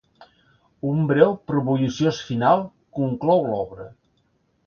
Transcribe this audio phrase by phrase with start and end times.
[0.91, 2.65] Un breu però bulliciós final
[3.01, 3.89] conclou l'obra.